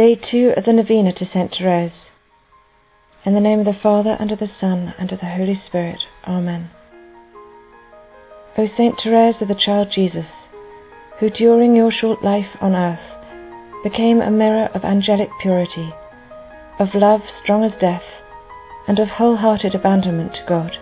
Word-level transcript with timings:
Day 0.00 0.14
2 0.14 0.54
of 0.56 0.64
the 0.64 0.72
Novena 0.72 1.12
to 1.12 1.28
Saint 1.30 1.54
Therese. 1.54 2.06
In 3.26 3.34
the 3.34 3.40
name 3.40 3.58
of 3.58 3.66
the 3.66 3.78
Father, 3.82 4.16
and 4.18 4.32
of 4.32 4.38
the 4.38 4.50
Son, 4.58 4.94
and 4.98 5.12
of 5.12 5.20
the 5.20 5.26
Holy 5.26 5.60
Spirit. 5.66 5.98
Amen. 6.26 6.70
O 8.56 8.66
Saint 8.78 8.98
Therese 8.98 9.42
of 9.42 9.48
the 9.48 9.54
Child 9.54 9.88
Jesus, 9.94 10.24
who 11.18 11.28
during 11.28 11.76
your 11.76 11.90
short 11.90 12.24
life 12.24 12.56
on 12.62 12.74
earth 12.74 13.12
became 13.84 14.22
a 14.22 14.30
mirror 14.30 14.70
of 14.72 14.86
angelic 14.86 15.28
purity, 15.42 15.92
of 16.78 16.94
love 16.94 17.20
strong 17.42 17.62
as 17.62 17.78
death, 17.78 18.22
and 18.88 18.98
of 18.98 19.08
wholehearted 19.08 19.74
abandonment 19.74 20.32
to 20.32 20.46
God. 20.48 20.78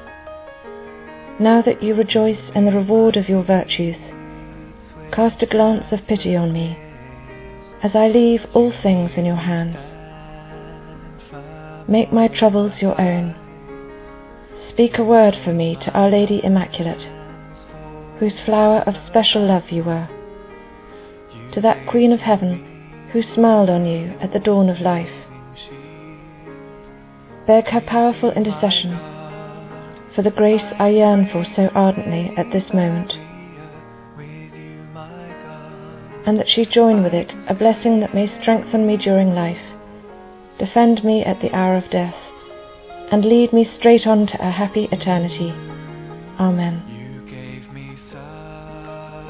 Now 1.40 1.60
that 1.62 1.82
you 1.82 1.96
rejoice 1.96 2.52
in 2.54 2.66
the 2.66 2.78
reward 2.78 3.16
of 3.16 3.28
your 3.28 3.42
virtues, 3.42 3.98
cast 5.10 5.42
a 5.42 5.46
glance 5.46 5.90
of 5.90 6.06
pity 6.06 6.36
on 6.36 6.52
me 6.52 6.78
as 7.82 7.94
I 7.94 8.08
leave 8.08 8.44
all 8.54 8.72
things 8.82 9.12
in 9.16 9.24
your 9.24 9.36
hands. 9.36 9.76
Make 11.88 12.12
my 12.12 12.28
troubles 12.28 12.82
your 12.82 13.00
own. 13.00 13.34
Speak 14.70 14.98
a 14.98 15.04
word 15.04 15.36
for 15.44 15.52
me 15.52 15.76
to 15.76 15.92
Our 15.92 16.10
Lady 16.10 16.44
Immaculate, 16.44 17.06
whose 18.18 18.38
flower 18.44 18.80
of 18.80 18.96
special 19.06 19.44
love 19.44 19.70
you 19.70 19.84
were, 19.84 20.08
to 21.52 21.60
that 21.60 21.86
Queen 21.86 22.12
of 22.12 22.20
Heaven 22.20 22.64
who 23.12 23.22
smiled 23.22 23.70
on 23.70 23.86
you 23.86 24.12
at 24.20 24.32
the 24.32 24.38
dawn 24.38 24.68
of 24.68 24.80
life. 24.80 25.12
Beg 27.46 27.66
her 27.68 27.80
powerful 27.80 28.32
intercession 28.32 28.96
for 30.14 30.22
the 30.22 30.30
grace 30.30 30.64
I 30.78 30.88
yearn 30.88 31.26
for 31.26 31.44
so 31.56 31.70
ardently 31.74 32.36
at 32.36 32.50
this 32.50 32.72
moment 32.74 33.14
and 36.28 36.38
that 36.38 36.48
she 36.50 36.66
join 36.66 37.02
with 37.02 37.14
it 37.14 37.32
a 37.48 37.54
blessing 37.54 38.00
that 38.00 38.12
may 38.12 38.28
strengthen 38.38 38.86
me 38.86 38.98
during 38.98 39.34
life, 39.34 39.64
defend 40.58 41.02
me 41.02 41.24
at 41.24 41.40
the 41.40 41.50
hour 41.56 41.74
of 41.74 41.88
death, 41.88 42.14
and 43.10 43.24
lead 43.24 43.50
me 43.50 43.64
straight 43.78 44.06
on 44.06 44.26
to 44.26 44.46
a 44.46 44.50
happy 44.50 44.84
eternity. 44.92 45.50
Amen. 46.38 46.82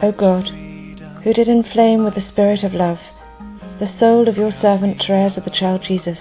O 0.02 0.10
God, 0.10 0.48
who 1.22 1.32
did 1.32 1.46
inflame 1.46 2.02
with 2.02 2.16
the 2.16 2.24
spirit 2.24 2.64
of 2.64 2.74
love 2.74 2.98
the 3.78 3.98
soul 4.00 4.28
of 4.28 4.36
your 4.36 4.50
servant 4.50 5.00
Therese 5.00 5.36
of 5.36 5.44
the 5.44 5.50
Child 5.50 5.82
Jesus, 5.82 6.18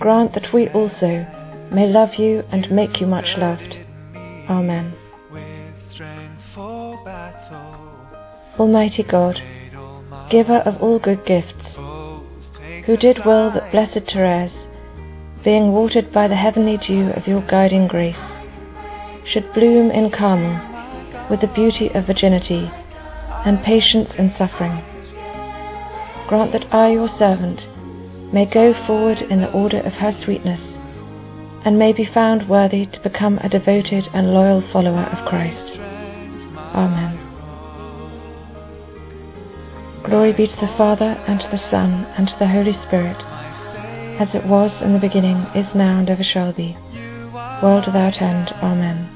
grant 0.00 0.32
that 0.32 0.52
we 0.52 0.68
also 0.70 1.24
may 1.70 1.86
love 1.86 2.16
you 2.16 2.42
and 2.50 2.68
make 2.72 3.00
you 3.00 3.06
much 3.06 3.38
loved. 3.38 3.76
Amen. 4.50 4.92
Almighty 8.58 9.02
God, 9.02 9.42
giver 10.30 10.58
of 10.58 10.80
all 10.80 11.00
good 11.00 11.24
gifts, 11.26 11.76
who 12.86 12.96
did 12.96 13.24
will 13.24 13.50
that 13.50 13.72
blessed 13.72 14.02
Therese, 14.12 14.52
being 15.42 15.72
watered 15.72 16.12
by 16.12 16.28
the 16.28 16.36
heavenly 16.36 16.76
dew 16.76 17.10
of 17.16 17.26
your 17.26 17.40
guiding 17.42 17.88
grace, 17.88 18.24
should 19.24 19.52
bloom 19.54 19.90
in 19.90 20.08
Carmel 20.08 20.60
with 21.28 21.40
the 21.40 21.48
beauty 21.48 21.88
of 21.94 22.06
virginity 22.06 22.70
and 23.44 23.60
patience 23.62 24.10
in 24.18 24.32
suffering. 24.36 24.84
Grant 26.28 26.52
that 26.52 26.72
I, 26.72 26.92
your 26.92 27.08
servant, 27.18 27.60
may 28.32 28.46
go 28.46 28.72
forward 28.72 29.20
in 29.22 29.40
the 29.40 29.52
order 29.52 29.80
of 29.80 29.94
her 29.94 30.12
sweetness, 30.12 30.60
and 31.64 31.76
may 31.76 31.92
be 31.92 32.04
found 32.04 32.48
worthy 32.48 32.86
to 32.86 33.00
become 33.00 33.38
a 33.38 33.48
devoted 33.48 34.08
and 34.12 34.32
loyal 34.32 34.60
follower 34.60 35.08
of 35.12 35.18
Christ. 35.26 35.80
Amen. 36.72 37.23
Glory 40.04 40.34
be 40.34 40.46
to 40.46 40.60
the 40.60 40.68
Father, 40.76 41.16
and 41.26 41.40
to 41.40 41.48
the 41.48 41.70
Son, 41.70 42.04
and 42.18 42.28
to 42.28 42.38
the 42.38 42.46
Holy 42.46 42.74
Spirit, 42.86 43.16
as 44.20 44.34
it 44.34 44.44
was 44.44 44.82
in 44.82 44.92
the 44.92 44.98
beginning, 44.98 45.38
is 45.54 45.74
now, 45.74 45.98
and 45.98 46.10
ever 46.10 46.22
shall 46.22 46.52
be, 46.52 46.76
world 47.62 47.86
without 47.86 48.20
end. 48.20 48.52
Amen. 48.62 49.08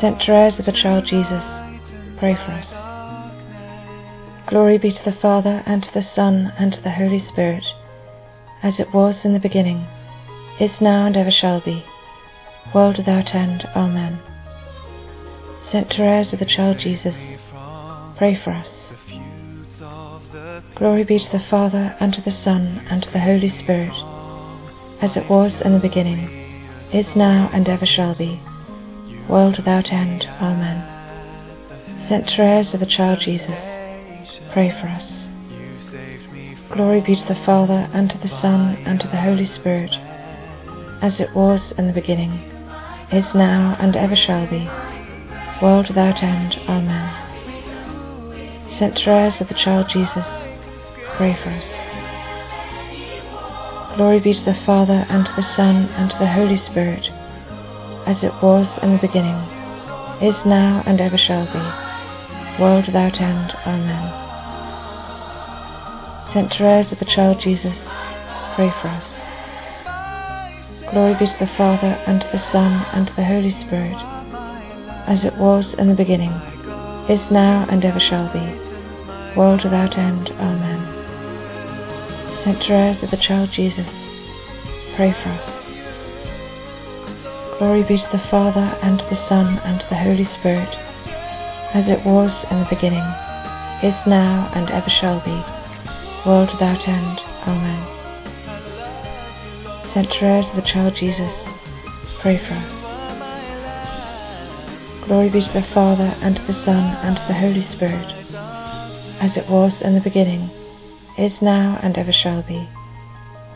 Saint 0.00 0.20
Therese 0.20 0.58
of 0.58 0.64
the 0.66 0.72
Child 0.72 1.06
Jesus, 1.06 1.44
pray 2.16 2.34
for 2.34 2.50
us. 2.50 2.74
Glory 4.48 4.78
be 4.78 4.92
to 4.92 5.04
the 5.04 5.16
Father, 5.22 5.62
and 5.64 5.84
to 5.84 5.94
the 5.94 6.06
Son, 6.12 6.52
and 6.58 6.72
to 6.72 6.80
the 6.80 6.90
Holy 6.90 7.24
Spirit, 7.28 7.64
as 8.64 8.80
it 8.80 8.92
was 8.92 9.14
in 9.22 9.32
the 9.32 9.38
beginning, 9.38 9.86
is 10.58 10.72
now, 10.80 11.06
and 11.06 11.16
ever 11.16 11.30
shall 11.30 11.60
be, 11.60 11.84
world 12.74 12.96
without 12.96 13.32
end. 13.32 13.64
Amen. 13.76 14.18
Saint 15.70 15.88
Therese 15.88 16.32
of 16.32 16.40
the 16.40 16.46
Child 16.46 16.80
Jesus, 16.80 17.14
pray 18.16 18.34
for 18.34 18.50
us. 18.50 18.66
Glory 20.78 21.02
be 21.02 21.18
to 21.18 21.32
the 21.32 21.40
Father, 21.40 21.96
and 21.98 22.14
to 22.14 22.20
the 22.20 22.30
Son, 22.30 22.86
and 22.88 23.02
to 23.02 23.12
the 23.12 23.18
Holy 23.18 23.50
Spirit, 23.50 23.92
as 25.00 25.16
it 25.16 25.28
was 25.28 25.60
in 25.62 25.72
the 25.72 25.80
beginning, 25.80 26.62
is 26.92 27.16
now, 27.16 27.50
and 27.52 27.68
ever 27.68 27.84
shall 27.84 28.14
be, 28.14 28.40
world 29.28 29.56
without 29.56 29.92
end. 29.92 30.24
Amen. 30.40 30.80
Saint 32.06 32.30
Therese 32.30 32.74
of 32.74 32.80
the 32.80 32.86
Child 32.86 33.18
Jesus, 33.18 33.56
pray 34.52 34.70
for 34.70 34.86
us. 34.86 35.04
Glory 36.70 37.00
be 37.00 37.16
to 37.16 37.26
the 37.26 37.34
Father, 37.44 37.90
and 37.92 38.08
to 38.12 38.18
the 38.18 38.28
Son, 38.28 38.76
and 38.86 39.00
to 39.00 39.08
the 39.08 39.20
Holy 39.20 39.46
Spirit, 39.46 39.92
as 41.02 41.18
it 41.18 41.34
was 41.34 41.60
in 41.76 41.88
the 41.88 41.92
beginning, 41.92 42.30
is 43.10 43.26
now, 43.34 43.76
and 43.80 43.96
ever 43.96 44.14
shall 44.14 44.46
be, 44.46 44.70
world 45.60 45.88
without 45.88 46.22
end. 46.22 46.54
Amen. 46.68 47.12
Saint 48.78 48.96
Therese 48.96 49.40
of 49.40 49.48
the 49.48 49.54
Child 49.54 49.88
Jesus, 49.92 50.47
pray 51.18 51.34
for 51.42 51.50
us. 51.50 51.66
Glory 53.96 54.20
be 54.20 54.32
to 54.32 54.44
the 54.44 54.54
Father, 54.64 55.04
and 55.08 55.26
to 55.26 55.32
the 55.34 55.56
Son, 55.56 55.86
and 55.98 56.12
to 56.12 56.18
the 56.18 56.28
Holy 56.28 56.58
Spirit, 56.66 57.10
as 58.06 58.22
it 58.22 58.32
was 58.40 58.68
in 58.84 58.92
the 58.92 58.98
beginning, 58.98 59.34
is 60.22 60.36
now, 60.46 60.80
and 60.86 61.00
ever 61.00 61.18
shall 61.18 61.44
be, 61.46 62.62
world 62.62 62.86
without 62.86 63.20
end. 63.20 63.50
Amen. 63.66 64.06
Saint 66.32 66.52
Therese 66.52 66.92
of 66.92 67.00
the 67.00 67.04
Child 67.04 67.40
Jesus, 67.40 67.74
pray 68.54 68.70
for 68.80 68.86
us. 68.86 69.04
Glory 70.92 71.14
be 71.14 71.26
to 71.26 71.38
the 71.40 71.50
Father, 71.58 71.98
and 72.06 72.20
to 72.20 72.28
the 72.30 72.52
Son, 72.52 72.86
and 72.92 73.08
to 73.08 73.14
the 73.16 73.24
Holy 73.24 73.50
Spirit, 73.50 73.98
as 75.08 75.24
it 75.24 75.34
was 75.34 75.74
in 75.80 75.88
the 75.88 75.96
beginning, 75.96 76.30
is 77.08 77.28
now, 77.32 77.66
and 77.70 77.84
ever 77.84 77.98
shall 77.98 78.32
be, 78.32 78.46
world 79.36 79.64
without 79.64 79.98
end. 79.98 80.28
Amen. 80.38 80.67
Saint 82.44 82.62
Therese 82.62 83.02
of 83.02 83.10
the 83.10 83.16
Child 83.16 83.50
Jesus, 83.50 83.86
pray 84.94 85.12
for 85.12 85.28
us. 85.28 85.58
Glory 87.58 87.82
be 87.82 87.98
to 87.98 88.08
the 88.12 88.18
Father, 88.30 88.78
and 88.82 89.00
to 89.00 89.04
the 89.06 89.28
Son, 89.28 89.46
and 89.64 89.80
to 89.80 89.88
the 89.88 89.96
Holy 89.96 90.24
Spirit, 90.24 90.68
as 91.74 91.88
it 91.88 92.04
was 92.04 92.32
in 92.50 92.60
the 92.60 92.66
beginning, 92.70 93.04
is 93.82 94.06
now, 94.06 94.48
and 94.54 94.70
ever 94.70 94.88
shall 94.88 95.18
be, 95.20 95.42
world 96.24 96.50
without 96.52 96.86
end. 96.86 97.20
Amen. 97.46 97.84
Saint 99.92 100.08
Therese 100.14 100.48
of 100.50 100.56
the 100.56 100.62
Child 100.62 100.94
Jesus, 100.94 101.32
pray 102.20 102.36
for 102.36 102.54
us. 102.54 102.74
Glory 105.06 105.28
be 105.28 105.42
to 105.42 105.52
the 105.52 105.62
Father, 105.62 106.14
and 106.22 106.36
to 106.36 106.42
the 106.42 106.54
Son, 106.64 106.96
and 107.04 107.16
to 107.16 107.26
the 107.26 107.34
Holy 107.34 107.62
Spirit, 107.62 108.14
as 109.20 109.36
it 109.36 109.48
was 109.48 109.82
in 109.82 109.94
the 109.94 110.00
beginning, 110.00 110.48
is 111.18 111.42
now, 111.42 111.80
and 111.82 111.98
ever 111.98 112.12
shall 112.12 112.42
be, 112.42 112.68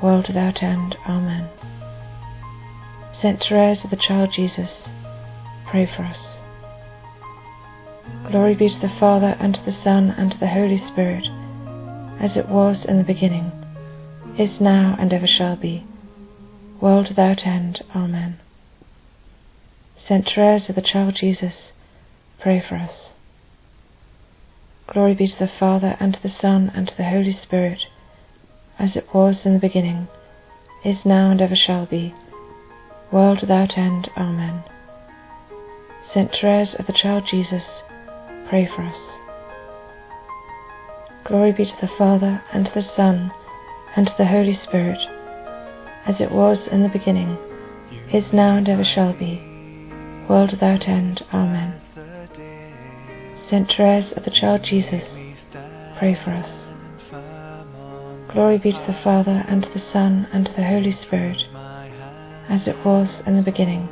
world 0.03 0.27
without 0.27 0.62
end. 0.62 0.97
Amen. 1.09 1.49
Saint 3.21 3.41
Therese 3.49 3.84
of 3.84 3.91
the 3.91 3.97
Child 3.97 4.33
Jesus, 4.34 4.71
pray 5.71 5.87
for 5.87 6.03
us. 6.03 6.19
Glory 8.28 8.56
be 8.56 8.69
to 8.69 8.81
the 8.81 8.93
Father, 8.99 9.37
and 9.39 9.55
to 9.55 9.62
the 9.65 9.78
Son, 9.84 10.11
and 10.11 10.33
to 10.33 10.39
the 10.39 10.49
Holy 10.49 10.83
Spirit, 10.91 11.25
as 12.21 12.37
it 12.37 12.49
was 12.49 12.84
in 12.89 12.99
the 12.99 13.05
beginning, 13.05 13.53
is 14.37 14.61
now, 14.61 14.97
and 14.99 15.12
ever 15.12 15.29
shall 15.29 15.55
be, 15.55 15.87
world 16.81 17.06
without 17.09 17.47
end. 17.47 17.85
Amen. 17.94 18.41
Saint 20.09 20.29
Therese 20.35 20.69
of 20.69 20.75
the 20.75 20.82
Child 20.82 21.17
Jesus, 21.20 21.55
pray 22.41 22.61
for 22.67 22.75
us. 22.75 23.12
Glory 24.87 25.14
be 25.14 25.29
to 25.29 25.38
the 25.38 25.50
Father, 25.58 25.96
and 26.00 26.14
to 26.14 26.23
the 26.23 26.34
Son, 26.40 26.70
and 26.75 26.88
to 26.88 26.96
the 26.96 27.05
Holy 27.05 27.38
Spirit, 27.43 27.81
as 28.79 28.96
it 28.96 29.14
was 29.14 29.37
in 29.44 29.55
the 29.55 29.61
beginning, 29.61 30.08
is 30.84 31.05
now, 31.05 31.31
and 31.31 31.40
ever 31.40 31.56
shall 31.56 31.87
be, 31.87 32.14
world 33.11 33.40
without 33.40 33.79
end. 33.79 34.11
Amen. 34.17 34.64
Saint 36.12 36.32
Therese 36.32 36.75
of 36.79 36.87
the 36.87 36.93
Child 36.93 37.25
Jesus, 37.31 37.62
pray 38.49 38.67
for 38.67 38.82
us. 38.82 38.96
Glory 41.25 41.52
be 41.52 41.64
to 41.64 41.76
the 41.81 41.90
Father, 41.96 42.43
and 42.52 42.67
to 42.67 42.73
the 42.75 42.88
Son, 42.96 43.31
and 43.96 44.06
to 44.06 44.14
the 44.19 44.26
Holy 44.26 44.58
Spirit, 44.64 44.99
as 46.06 46.20
it 46.20 46.32
was 46.32 46.58
in 46.70 46.82
the 46.82 46.88
beginning, 46.88 47.38
is 48.12 48.32
now, 48.32 48.56
and 48.56 48.69
ever 48.69 48.85
shall 48.85 49.12
be, 49.14 49.40
world 50.28 50.50
without 50.50 50.88
end. 50.88 51.23
Amen. 51.32 51.78
Saint 53.44 53.71
Therese 53.71 54.12
of 54.12 54.25
the 54.25 54.31
Child 54.31 54.62
Jesus, 54.65 55.03
pray 55.99 56.15
for 56.15 56.31
us. 56.31 56.50
Glory 58.33 58.59
be 58.59 58.73
to 58.73 58.87
the 58.87 58.94
Father, 58.94 59.44
and 59.49 59.62
to 59.62 59.69
the 59.71 59.81
Son, 59.81 60.27
and 60.33 60.47
to 60.47 60.53
the 60.53 60.65
Holy 60.65 60.93
Spirit, 60.93 61.44
as 62.49 62.67
it 62.67 62.77
was 62.85 63.09
in 63.27 63.35
the 63.35 63.43
beginning, 63.43 63.89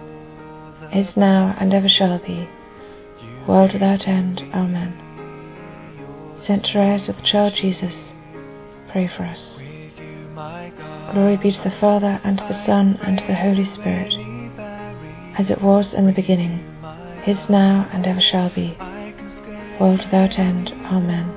is 0.95 1.17
now, 1.17 1.55
and 1.59 1.75
ever 1.75 1.89
shall 1.89 2.19
be, 2.21 2.49
world 3.47 3.73
without 3.73 4.07
end. 4.07 4.41
Amen. 4.55 4.93
Saint 6.45 6.67
Therese 6.67 7.09
of 7.09 7.17
the 7.17 7.27
Child 7.27 7.55
Jesus, 7.55 7.93
pray 8.89 9.09
for 9.09 9.25
us. 9.25 9.41
Glory 11.13 11.37
be 11.37 11.53
to 11.53 11.63
the 11.63 11.77
Father, 11.81 12.21
and 12.25 12.39
to 12.39 12.45
the 12.45 12.65
Son, 12.65 12.99
and 13.03 13.19
to 13.19 13.27
the 13.27 13.35
Holy 13.35 13.69
Spirit, 13.75 14.15
as 15.39 15.51
it 15.51 15.61
was 15.61 15.93
in 15.93 16.07
the 16.07 16.13
beginning, 16.13 16.61
is 17.27 17.49
now, 17.51 17.89
and 17.93 18.07
ever 18.07 18.21
shall 18.21 18.49
be, 18.51 18.77
world 19.81 20.05
without 20.05 20.39
end. 20.39 20.69
Amen. 20.93 21.35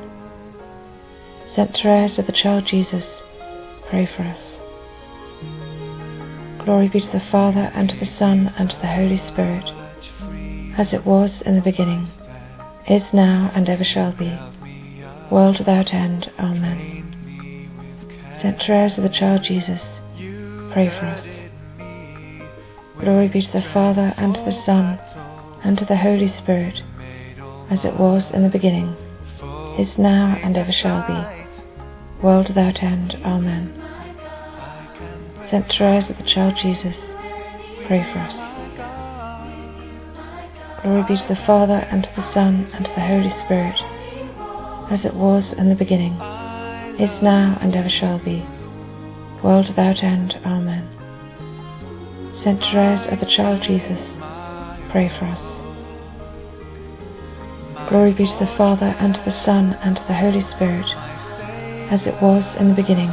Saint 1.56 1.74
Therese 1.78 2.20
of 2.20 2.26
the 2.26 2.34
Child 2.34 2.66
Jesus, 2.68 3.06
pray 3.90 4.06
for 4.06 4.24
us. 4.24 4.40
Glory 6.66 6.90
be 6.90 7.00
to 7.00 7.12
the 7.12 7.24
Father, 7.32 7.72
and 7.74 7.90
to 7.90 7.96
the 7.96 8.06
Son, 8.06 8.50
and 8.60 8.70
to 8.70 8.80
the 8.82 8.88
Holy 8.88 9.18
Spirit, 9.18 9.72
as 10.78 10.94
it 10.94 11.06
was 11.06 11.32
in 11.46 11.56
the 11.56 11.62
beginning, 11.62 12.06
is 12.90 13.04
now, 13.14 13.50
and 13.56 13.70
ever 13.70 13.86
shall 13.86 14.12
be, 14.12 14.38
world 15.32 15.58
without 15.58 15.94
end. 15.94 16.30
Amen. 16.38 17.16
Saint 18.42 18.62
Therese 18.62 18.98
of 18.98 19.04
the 19.04 19.10
Child 19.10 19.44
Jesus, 19.44 19.82
pray 20.72 20.90
for 20.90 21.06
us. 21.06 21.24
Glory 22.98 23.30
be 23.30 23.42
to 23.42 23.52
the 23.54 23.62
Father, 23.62 24.14
and 24.18 24.36
to 24.36 24.42
the 24.42 24.62
Son, 24.66 25.00
and 25.64 25.78
to 25.78 25.86
the 25.86 25.96
Holy 25.96 26.34
Spirit, 26.40 26.82
as 27.70 27.86
it 27.86 27.94
was 27.96 28.30
in 28.32 28.44
the 28.44 28.50
beginning, 28.50 28.96
is 29.78 29.98
now, 29.98 30.38
and 30.44 30.56
ever 30.56 30.72
shall 30.72 31.06
be, 31.08 32.22
world 32.22 32.48
without 32.48 32.82
end. 32.84 33.18
Amen. 33.24 33.74
Saint 35.50 35.68
Therese 35.68 36.10
of 36.10 36.18
the 36.18 36.24
Child 36.24 36.56
Jesus, 36.58 36.96
pray 37.86 38.04
for 38.04 38.20
us. 38.20 38.44
Glory 40.82 41.04
be 41.08 41.18
to 41.18 41.28
the 41.28 41.36
Father, 41.36 41.88
and 41.92 42.04
to 42.04 42.10
the 42.16 42.34
Son, 42.34 42.66
and 42.76 42.86
to 42.86 42.92
the 42.94 43.02
Holy 43.02 43.30
Spirit, 43.46 43.82
as 44.92 45.06
it 45.06 45.14
was 45.14 45.46
in 45.58 45.70
the 45.70 45.76
beginning, 45.76 46.14
is 47.00 47.22
now, 47.22 47.58
and 47.62 47.76
ever 47.76 47.90
shall 47.90 48.20
be, 48.20 48.46
world 49.42 49.68
without 49.68 50.04
end. 50.04 50.38
Amen. 50.46 50.88
Saint 52.44 52.62
Therese 52.62 53.08
of 53.12 53.20
the 53.20 53.26
Child 53.26 53.62
Jesus, 53.62 54.12
pray 54.90 55.08
for 55.08 55.26
us. 55.26 55.53
Glory 57.94 58.14
be 58.14 58.26
to 58.26 58.40
the 58.40 58.48
Father, 58.58 58.96
and 58.98 59.14
to 59.14 59.22
the 59.24 59.44
Son, 59.46 59.78
and 59.84 59.96
to 59.96 60.02
the 60.08 60.16
Holy 60.16 60.42
Spirit, 60.56 60.88
as 61.92 62.08
it 62.08 62.20
was 62.24 62.44
in 62.56 62.70
the 62.70 62.74
beginning, 62.74 63.12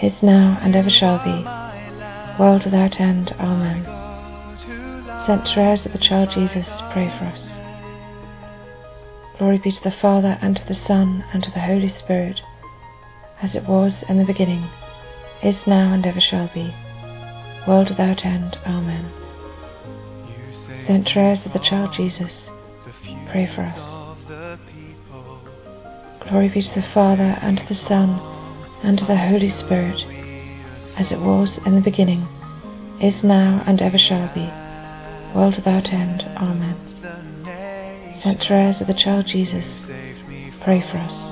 is 0.00 0.12
now, 0.22 0.56
and 0.62 0.76
ever 0.76 0.88
shall 0.88 1.18
be, 1.24 1.44
world 2.38 2.64
without 2.64 3.00
end. 3.00 3.34
Amen. 3.40 3.84
Saint 5.26 5.42
Therese 5.48 5.86
of 5.86 5.94
the 5.94 5.98
Child 5.98 6.30
Jesus, 6.30 6.68
pray 6.92 7.08
for 7.18 7.24
us. 7.24 7.40
Glory 9.36 9.58
be 9.58 9.72
to 9.72 9.82
the 9.82 9.96
Father, 10.00 10.38
and 10.40 10.54
to 10.54 10.64
the 10.68 10.78
Son, 10.86 11.24
and 11.32 11.42
to 11.42 11.50
the 11.50 11.58
Holy 11.58 11.92
Spirit, 11.98 12.40
as 13.42 13.56
it 13.56 13.64
was 13.64 13.92
in 14.08 14.18
the 14.18 14.24
beginning, 14.24 14.62
is 15.42 15.56
now, 15.66 15.92
and 15.92 16.06
ever 16.06 16.20
shall 16.20 16.48
be, 16.54 16.72
world 17.66 17.88
without 17.88 18.24
end. 18.24 18.56
Amen. 18.64 19.10
Saint 20.86 21.08
Therese 21.12 21.44
of 21.46 21.52
the 21.52 21.58
Child 21.58 21.94
Jesus, 21.96 22.30
pray 23.30 23.46
for 23.46 23.62
us. 23.62 23.74
Glory 26.28 26.48
be 26.48 26.62
to 26.62 26.74
the 26.74 26.86
Father, 26.92 27.38
and 27.42 27.58
to 27.58 27.66
the 27.68 27.74
Son, 27.74 28.20
and 28.82 28.98
to 28.98 29.04
the 29.04 29.16
Holy 29.16 29.50
Spirit, 29.50 30.04
as 30.96 31.10
it 31.12 31.18
was 31.18 31.50
in 31.66 31.74
the 31.74 31.80
beginning, 31.80 32.26
is 33.00 33.22
now, 33.22 33.62
and 33.66 33.80
ever 33.80 33.98
shall 33.98 34.28
be, 34.34 34.46
world 35.34 35.56
without 35.56 35.92
end. 35.92 36.22
Amen. 36.36 36.76
Saint 38.20 38.42
Therese 38.42 38.80
of 38.80 38.86
the 38.86 38.94
Child 38.94 39.26
Jesus, 39.26 39.90
pray 40.60 40.80
for 40.80 40.98
us. 40.98 41.28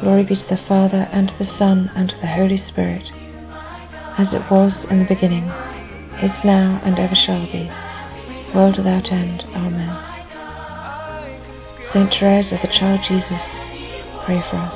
Glory 0.00 0.24
be 0.24 0.36
to 0.36 0.46
the 0.48 0.56
Father, 0.56 1.08
and 1.12 1.28
to 1.28 1.38
the 1.38 1.46
Son, 1.58 1.90
and 1.94 2.08
to 2.10 2.16
the 2.16 2.26
Holy 2.26 2.58
Spirit, 2.68 3.04
as 4.18 4.32
it 4.32 4.50
was 4.50 4.72
in 4.90 4.98
the 4.98 5.04
beginning, 5.06 5.44
is 6.22 6.32
now, 6.44 6.80
and 6.84 6.98
ever 6.98 7.14
shall 7.14 7.46
be, 7.46 7.70
world 8.54 8.76
without 8.76 9.10
end. 9.10 9.42
Amen. 9.54 9.90
Saint 11.92 12.14
Therese 12.14 12.52
of 12.52 12.62
the 12.62 12.68
Child 12.68 13.00
Jesus, 13.08 13.42
pray 14.24 14.40
for 14.48 14.56
us. 14.56 14.74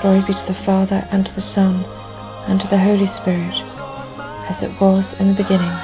Glory 0.00 0.20
be 0.22 0.34
to 0.34 0.44
the 0.48 0.58
Father, 0.66 1.06
and 1.12 1.24
to 1.24 1.32
the 1.34 1.54
Son, 1.54 1.84
and 2.48 2.60
to 2.60 2.66
the 2.66 2.78
Holy 2.78 3.06
Spirit, 3.06 3.54
as 4.50 4.62
it 4.62 4.80
was 4.80 5.04
in 5.20 5.28
the 5.28 5.34
beginning, 5.34 5.76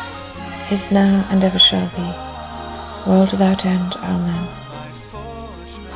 is 0.73 0.91
now, 0.91 1.25
and 1.31 1.45
ever 1.45 1.61
shall 1.61 1.89
be, 1.95 3.09
world 3.09 3.31
without 3.31 3.65
end. 3.65 3.95
Amen. 3.95 4.49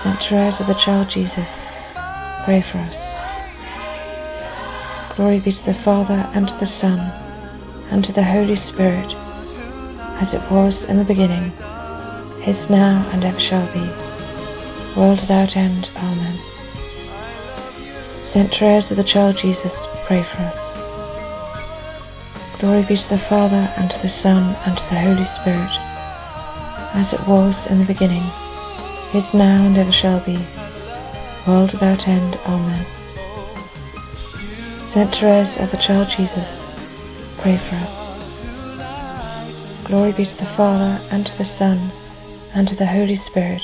Saint 0.05 0.21
Therese 0.29 0.61
of 0.61 0.69
the 0.69 0.75
Child 0.75 1.11
Jesus, 1.11 1.49
pray 2.45 2.63
for 2.71 2.79
us. 2.79 2.95
Glory 5.17 5.41
be 5.41 5.53
to 5.53 5.65
the 5.65 5.75
Father, 5.75 6.31
and 6.35 6.47
to 6.47 6.55
the 6.61 6.71
Son, 6.81 7.01
and 7.91 8.05
to 8.05 8.13
the 8.13 8.23
Holy 8.23 8.57
Spirit, 8.73 9.13
as 10.21 10.35
it 10.35 10.51
was 10.51 10.81
in 10.83 10.99
the 10.99 11.05
beginning, 11.05 11.53
is 12.47 12.69
now, 12.69 13.09
and 13.13 13.25
ever 13.25 13.41
shall 13.41 13.67
be, 13.73 13.81
world 14.99 15.21
without 15.21 15.57
end. 15.57 15.89
Amen. 15.97 16.39
Saint 18.33 18.53
Therese 18.55 18.91
of 18.91 18.97
the 18.97 19.05
Child 19.05 19.39
Jesus, 19.39 19.73
pray 20.07 20.23
for 20.23 20.43
us. 20.43 20.59
Glory 22.61 22.83
be 22.83 22.97
to 22.97 23.09
the 23.09 23.19
Father, 23.19 23.73
and 23.77 23.91
to 23.91 23.99
the 23.99 24.13
Son, 24.23 24.43
and 24.67 24.77
to 24.77 24.85
the 24.85 25.01
Holy 25.01 25.29
Spirit, 25.41 25.71
as 26.95 27.13
it 27.13 27.27
was 27.27 27.55
in 27.67 27.79
the 27.79 27.85
beginning, 27.85 28.23
is 29.15 29.35
now, 29.35 29.65
and 29.65 29.77
ever 29.77 29.93
shall 29.93 30.21
be, 30.21 30.39
world 31.47 31.73
without 31.73 32.07
end. 32.09 32.35
Amen. 32.47 32.87
Saint 34.93 35.15
Therese 35.15 35.57
of 35.59 35.71
the 35.71 35.79
Child 35.79 36.09
Jesus, 36.17 36.49
pray 37.39 37.57
for 37.57 37.77
us. 37.77 38.02
Glory 39.85 40.13
be 40.13 40.25
to 40.25 40.37
the 40.37 40.55
Father, 40.57 41.05
and 41.11 41.27
to 41.27 41.33
the 41.39 41.59
Son, 41.59 41.91
and 42.55 42.69
to 42.69 42.77
the 42.77 42.87
Holy 42.87 43.21
Spirit, 43.27 43.63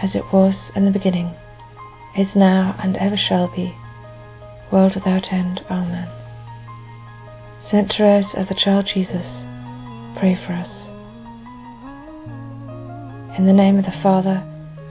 as 0.00 0.14
it 0.14 0.32
was 0.32 0.54
in 0.76 0.84
the 0.84 0.92
beginning, 0.92 1.34
is 2.16 2.28
now, 2.36 2.76
and 2.82 2.96
ever 2.96 3.16
shall 3.16 3.48
be, 3.54 3.74
world 4.70 4.94
without 4.94 5.32
end. 5.32 5.60
Amen. 5.68 6.08
Saint 7.70 7.92
Therese 7.92 8.32
of 8.34 8.48
the 8.48 8.54
Child 8.54 8.88
Jesus, 8.94 9.26
pray 10.18 10.38
for 10.46 10.52
us. 10.52 10.70
In 13.36 13.46
the 13.46 13.52
name 13.52 13.78
of 13.78 13.84
the 13.84 14.00
Father, 14.02 14.44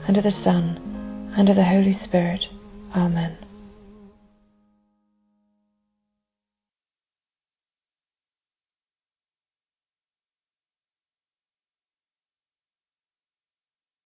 and 0.06 0.16
of 0.16 0.24
the 0.24 0.42
Son, 0.44 1.32
and 1.36 1.48
of 1.48 1.56
the 1.56 1.64
Holy 1.64 1.98
Spirit. 2.04 2.44
Amen. 2.94 3.47